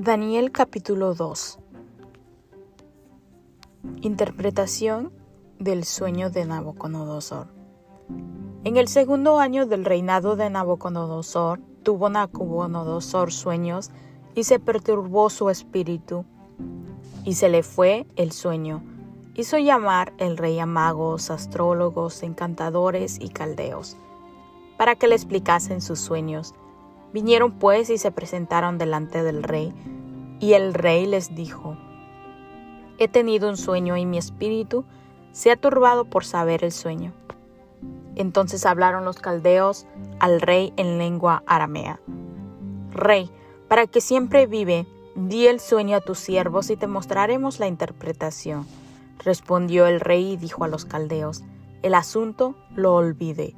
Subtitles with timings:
[0.00, 1.58] Daniel capítulo 2
[4.02, 5.10] Interpretación
[5.58, 7.48] del sueño de Nabucodonosor.
[8.62, 13.90] En el segundo año del reinado de Nabucodonosor, tuvo Nabucodonosor sueños
[14.36, 16.24] y se perturbó su espíritu,
[17.24, 18.84] y se le fue el sueño.
[19.34, 23.96] Hizo llamar el rey a magos, astrólogos, encantadores y caldeos,
[24.76, 26.54] para que le explicasen sus sueños
[27.12, 29.72] Vinieron pues y se presentaron delante del rey,
[30.40, 31.76] y el rey les dijo,
[32.98, 34.84] He tenido un sueño y mi espíritu
[35.32, 37.12] se ha turbado por saber el sueño.
[38.16, 39.86] Entonces hablaron los caldeos
[40.18, 42.00] al rey en lengua aramea.
[42.90, 43.30] Rey,
[43.68, 48.66] para que siempre vive, di el sueño a tus siervos y te mostraremos la interpretación.
[49.24, 51.44] Respondió el rey y dijo a los caldeos,
[51.82, 53.54] el asunto lo olvidé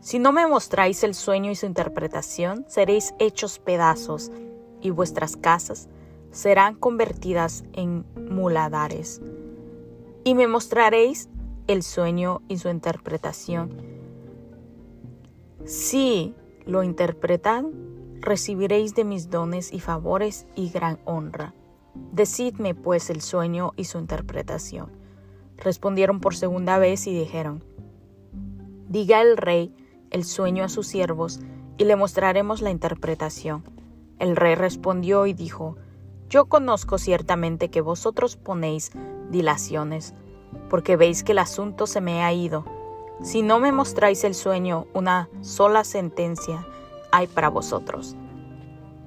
[0.00, 4.30] si no me mostráis el sueño y su interpretación, seréis hechos pedazos,
[4.80, 5.88] y vuestras casas
[6.30, 9.20] serán convertidas en muladares.
[10.24, 11.28] Y me mostraréis
[11.66, 13.76] el sueño y su interpretación.
[15.64, 17.72] Si lo interpretan,
[18.20, 21.54] recibiréis de mis dones y favores y gran honra.
[22.12, 24.90] Decidme pues el sueño y su interpretación.
[25.56, 27.64] Respondieron por segunda vez y dijeron,
[28.88, 29.74] Diga el rey,
[30.10, 31.40] el sueño a sus siervos
[31.76, 33.62] y le mostraremos la interpretación.
[34.18, 35.76] El rey respondió y dijo,
[36.28, 38.90] Yo conozco ciertamente que vosotros ponéis
[39.30, 40.14] dilaciones,
[40.68, 42.64] porque veis que el asunto se me ha ido.
[43.22, 46.66] Si no me mostráis el sueño, una sola sentencia
[47.10, 48.16] hay para vosotros.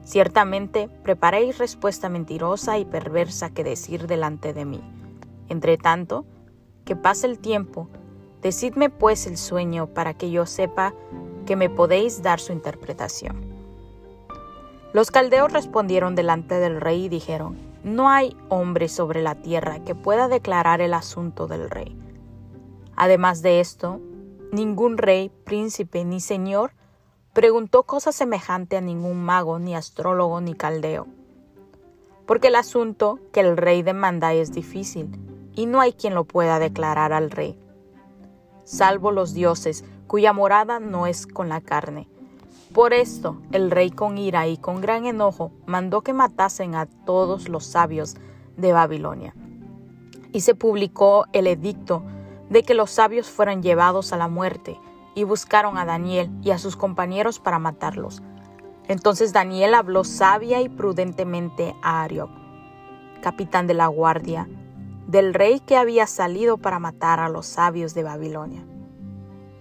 [0.04, 4.82] Ciertamente preparéis respuesta mentirosa y perversa que decir delante de mí.
[5.48, 6.26] Entre tanto,
[6.86, 7.88] que pase el tiempo,
[8.42, 10.94] Decidme pues el sueño para que yo sepa
[11.46, 13.40] que me podéis dar su interpretación.
[14.94, 19.94] Los caldeos respondieron delante del rey y dijeron, No hay hombre sobre la tierra que
[19.94, 21.96] pueda declarar el asunto del rey.
[22.96, 24.02] Además de esto,
[24.52, 26.72] ningún rey, príncipe ni señor
[27.34, 31.08] preguntó cosa semejante a ningún mago, ni astrólogo, ni caldeo.
[32.26, 35.18] Porque el asunto que el rey demanda es difícil,
[35.56, 37.61] y no hay quien lo pueda declarar al rey
[38.72, 42.08] salvo los dioses, cuya morada no es con la carne.
[42.74, 47.50] Por esto el rey con ira y con gran enojo mandó que matasen a todos
[47.50, 48.16] los sabios
[48.56, 49.36] de Babilonia.
[50.32, 52.04] Y se publicó el edicto
[52.50, 54.80] de que los sabios fueran llevados a la muerte,
[55.14, 58.22] y buscaron a Daniel y a sus compañeros para matarlos.
[58.88, 62.30] Entonces Daniel habló sabia y prudentemente a Arioc,
[63.22, 64.48] capitán de la guardia,
[65.12, 68.64] del rey que había salido para matar a los sabios de Babilonia.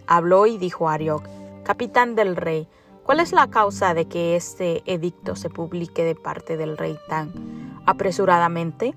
[0.06, 1.24] Habló y dijo a Arioc,
[1.64, 2.68] capitán del rey,
[3.02, 7.82] ¿cuál es la causa de que este edicto se publique de parte del rey tan
[7.84, 8.94] apresuradamente?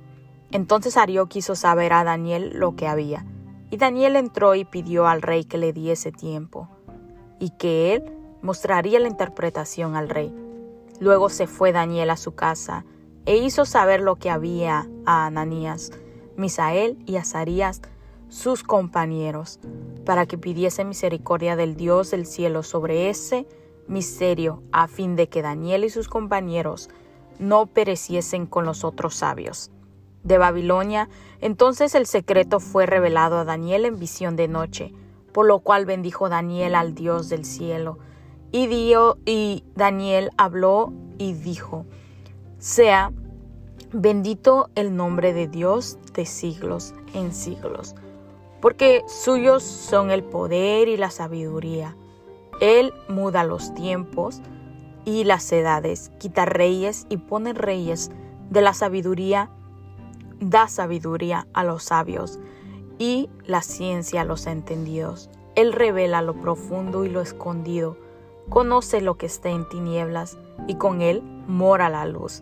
[0.52, 3.26] Entonces Arioc quiso saber a Daniel lo que había,
[3.72, 6.70] y Daniel entró y pidió al rey que le diese tiempo,
[7.40, 8.04] y que él
[8.44, 10.32] mostraría la interpretación al rey.
[11.00, 12.86] Luego se fue Daniel a su casa,
[13.26, 15.92] e hizo saber lo que había a Ananías,
[16.38, 17.82] Misael y Azarías,
[18.30, 19.60] sus compañeros,
[20.06, 23.48] para que pidiese misericordia del Dios del cielo sobre ese
[23.88, 26.90] misterio, a fin de que Daniel y sus compañeros
[27.40, 29.72] no pereciesen con los otros sabios.
[30.24, 31.10] De Babilonia,
[31.42, 34.94] entonces el secreto fue revelado a Daniel en visión de noche,
[35.34, 38.00] por lo cual bendijo Daniel al Dios del cielo.
[38.52, 41.86] Y, dio, y Daniel habló y dijo,
[42.60, 43.12] sea
[43.96, 47.94] Bendito el nombre de Dios de siglos en siglos,
[48.60, 51.96] porque suyos son el poder y la sabiduría.
[52.60, 54.42] Él muda los tiempos
[55.06, 58.10] y las edades, quita reyes y pone reyes.
[58.50, 59.52] De la sabiduría
[60.40, 62.40] da sabiduría a los sabios
[62.98, 65.30] y la ciencia a los entendidos.
[65.54, 67.96] Él revela lo profundo y lo escondido,
[68.50, 72.42] conoce lo que está en tinieblas y con él mora la luz.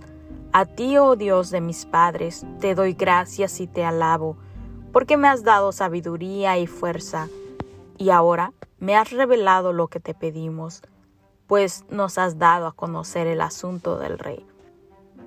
[0.53, 4.35] A ti, oh Dios de mis padres, te doy gracias y te alabo,
[4.91, 7.29] porque me has dado sabiduría y fuerza,
[7.97, 10.81] y ahora me has revelado lo que te pedimos,
[11.47, 14.45] pues nos has dado a conocer el asunto del rey.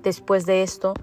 [0.03, 0.93] Después de esto,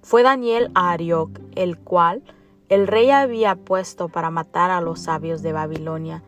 [0.00, 2.22] fue Daniel a Arioc, el cual
[2.68, 6.22] el rey había puesto para matar a los sabios de Babilonia,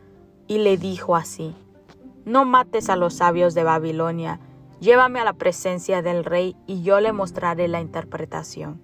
[0.48, 1.54] y le dijo así,
[2.24, 4.40] No mates a los sabios de Babilonia,
[4.84, 8.82] Llévame a la presencia del rey y yo le mostraré la interpretación.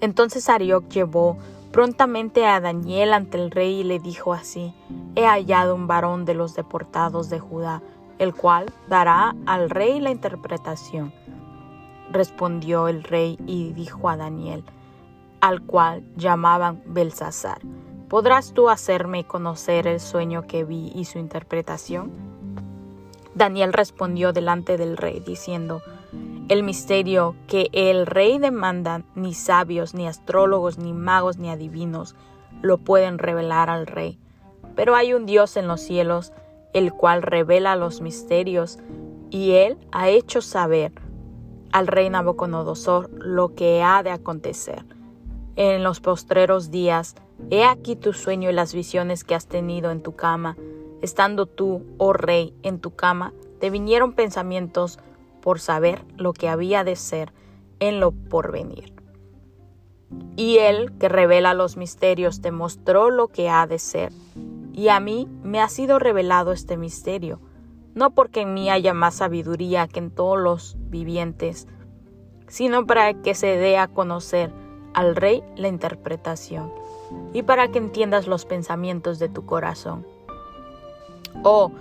[0.00, 1.38] Entonces Arioc llevó
[1.70, 4.74] prontamente a Daniel ante el rey y le dijo así,
[5.14, 7.80] He hallado un varón de los deportados de Judá,
[8.18, 11.12] el cual dará al rey la interpretación.
[12.10, 14.64] respondió el rey y dijo a Daniel,
[15.40, 17.60] al cual llamaban Belsasar,
[18.08, 22.37] ¿podrás tú hacerme conocer el sueño que vi y su interpretación?
[23.38, 25.80] Daniel respondió delante del rey, diciendo,
[26.48, 32.16] el misterio que el rey demanda, ni sabios, ni astrólogos, ni magos, ni adivinos
[32.62, 34.18] lo pueden revelar al rey.
[34.74, 36.32] Pero hay un Dios en los cielos,
[36.72, 38.78] el cual revela los misterios,
[39.30, 40.92] y él ha hecho saber
[41.72, 44.84] al rey Nabucodonosor lo que ha de acontecer.
[45.56, 47.14] En los postreros días,
[47.50, 50.56] he aquí tu sueño y las visiones que has tenido en tu cama.
[51.02, 54.98] Estando tú, oh rey, en tu cama, te vinieron pensamientos
[55.40, 57.32] por saber lo que había de ser
[57.80, 58.92] en lo porvenir.
[60.36, 64.12] Y él, que revela los misterios, te mostró lo que ha de ser.
[64.72, 67.40] Y a mí me ha sido revelado este misterio
[67.98, 71.66] no porque en mí haya más sabiduría que en todos los vivientes,
[72.46, 74.52] sino para que se dé a conocer
[74.94, 76.72] al Rey la interpretación
[77.32, 80.06] y para que entiendas los pensamientos de tu corazón.
[81.42, 81.72] Oh,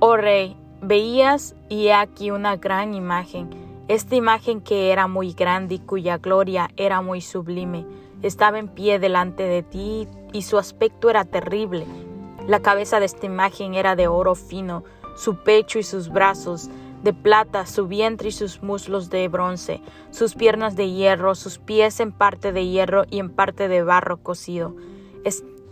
[0.00, 3.50] oh Rey, veías y aquí una gran imagen,
[3.88, 7.86] esta imagen que era muy grande y cuya gloria era muy sublime,
[8.22, 11.86] estaba en pie delante de ti y su aspecto era terrible.
[12.46, 14.84] La cabeza de esta imagen era de oro fino,
[15.16, 16.70] su pecho y sus brazos
[17.02, 22.00] de plata, su vientre y sus muslos de bronce, sus piernas de hierro, sus pies
[22.00, 24.74] en parte de hierro y en parte de barro cocido.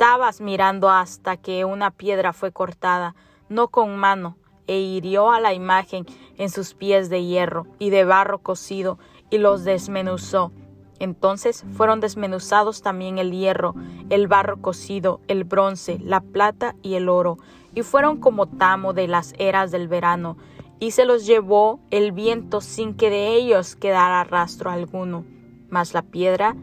[0.02, 3.14] Estabas mirando hasta que una piedra fue cortada,
[3.48, 6.06] no con mano, e hirió a la imagen
[6.38, 8.98] en sus pies de hierro y de barro cocido,
[9.30, 10.50] y los desmenuzó.
[10.98, 13.76] Entonces fueron desmenuzados también el hierro,
[14.10, 17.38] el barro cocido, el bronce, la plata y el oro,
[17.72, 20.36] y fueron como tamo de las eras del verano,
[20.80, 25.24] y se los llevó el viento sin que de ellos quedara rastro alguno.
[25.70, 26.56] Mas la piedra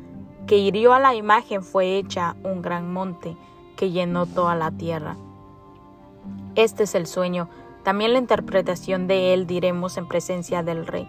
[0.49, 3.37] que hirió a la imagen fue hecha un gran monte
[3.75, 5.15] que llenó toda la tierra.
[6.55, 7.47] Este es el sueño,
[7.83, 11.07] también la interpretación de él diremos en presencia del rey.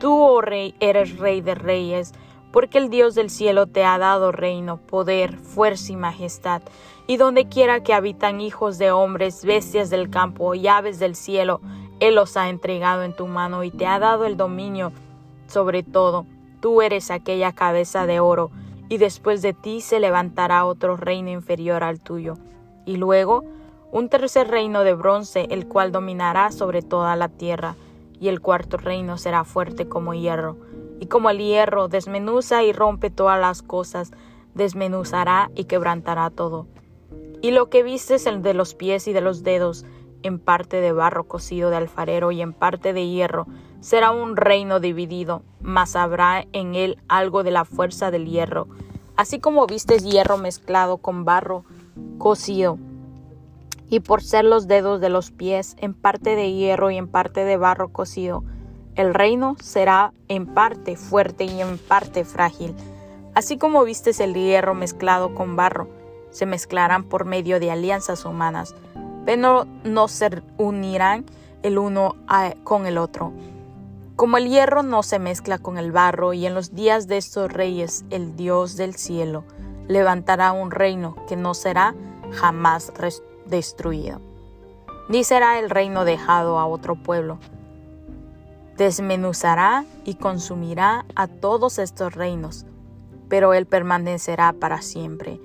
[0.00, 2.14] Tú, oh rey, eres rey de reyes,
[2.50, 6.62] porque el Dios del cielo te ha dado reino, poder, fuerza y majestad,
[7.06, 11.60] y donde quiera que habitan hijos de hombres, bestias del campo y aves del cielo,
[12.00, 14.92] Él los ha entregado en tu mano y te ha dado el dominio
[15.46, 16.24] sobre todo.
[16.62, 18.50] Tú eres aquella cabeza de oro,
[18.88, 22.34] y después de ti se levantará otro reino inferior al tuyo,
[22.84, 23.44] y luego
[23.92, 27.76] un tercer reino de bronce, el cual dominará sobre toda la tierra,
[28.20, 30.56] y el cuarto reino será fuerte como hierro
[31.00, 34.10] y como el hierro desmenuza y rompe todas las cosas,
[34.54, 36.66] desmenuzará y quebrantará todo.
[37.40, 39.84] Y lo que viste es el de los pies y de los dedos,
[40.24, 43.46] en parte de barro cocido de alfarero y en parte de hierro,
[43.80, 48.68] será un reino dividido, mas habrá en él algo de la fuerza del hierro,
[49.16, 51.64] así como vistes hierro mezclado con barro
[52.18, 52.78] cocido.
[53.90, 57.44] Y por ser los dedos de los pies en parte de hierro y en parte
[57.44, 58.44] de barro cocido,
[58.96, 62.74] el reino será en parte fuerte y en parte frágil.
[63.34, 65.88] Así como vistes el hierro mezclado con barro,
[66.30, 68.74] se mezclarán por medio de alianzas humanas,
[69.24, 71.24] pero no se unirán
[71.62, 72.16] el uno
[72.64, 73.32] con el otro.
[74.18, 77.52] Como el hierro no se mezcla con el barro, y en los días de estos
[77.52, 79.44] reyes el Dios del cielo
[79.86, 81.94] levantará un reino que no será
[82.32, 82.92] jamás
[83.46, 84.20] destruido,
[85.08, 87.38] ni será el reino dejado a otro pueblo
[88.78, 92.64] desmenuzará y consumirá a todos estos reinos,
[93.28, 95.40] pero él permanecerá para siempre.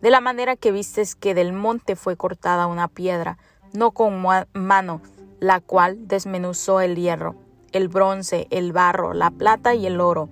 [0.00, 3.36] De la manera que vistes que del monte fue cortada una piedra,
[3.74, 5.02] no con mano,
[5.38, 7.36] la cual desmenuzó el hierro,
[7.72, 10.28] el bronce, el barro, la plata y el oro.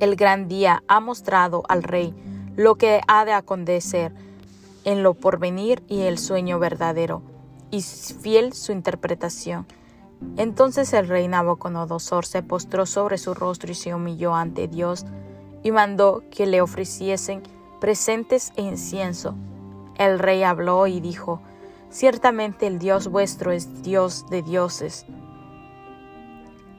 [0.00, 2.14] El gran día ha mostrado al rey
[2.56, 4.12] lo que ha de acontecer
[4.84, 7.22] en lo porvenir y el sueño verdadero,
[7.70, 9.66] y fiel su interpretación
[10.36, 15.06] entonces el rey Nabucodonosor se postró sobre su rostro y se humilló ante Dios
[15.62, 17.42] y mandó que le ofreciesen
[17.80, 19.34] presentes e incienso.
[19.96, 21.40] El rey habló y dijo,
[21.90, 25.06] Ciertamente el Dios vuestro es Dios de dioses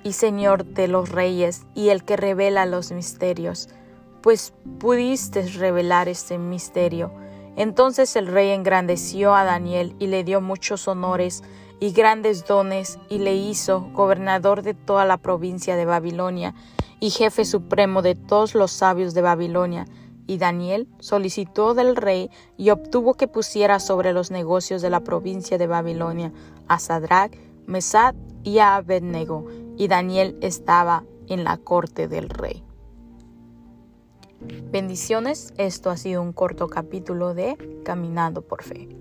[0.04, 3.70] y Señor de los reyes y el que revela los misterios,
[4.22, 7.12] pues pudiste revelar este misterio.
[7.56, 11.44] Entonces el rey engrandeció a Daniel y le dio muchos honores
[11.80, 16.54] y grandes dones y le hizo gobernador de toda la provincia de Babilonia
[17.00, 19.86] y jefe supremo de todos los sabios de Babilonia.
[20.28, 25.58] Y Daniel solicitó del rey y obtuvo que pusiera sobre los negocios de la provincia
[25.58, 26.32] de Babilonia
[26.68, 28.14] a Sadrach, Mesad
[28.44, 29.48] y a Abednego.
[29.80, 32.66] Y Daniel estaba en la corte del rey.
[34.72, 38.99] Bendiciones, esto ha sido un corto capítulo de Caminando por Fe.